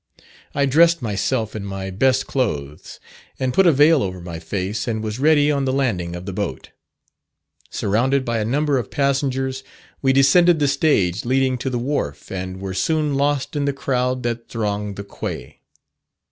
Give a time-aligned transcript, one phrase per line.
[0.55, 2.99] I dressed myself in my best clothes,
[3.39, 6.33] and put a veil over my face, and was ready on the landing of the
[6.33, 6.71] boat.
[7.69, 9.63] Surrounded by a number of passengers,
[10.01, 14.23] we descended the stage leading to the wharf and were soon lost in the crowd
[14.23, 15.59] that thronged the quay.